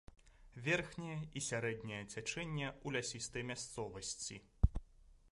Верхняе 0.67 1.17
і 1.41 1.43
сярэдняе 1.49 1.99
цячэнне 2.13 2.65
ў 2.85 2.87
лясістай 2.95 3.43
мясцовасці. 3.51 4.39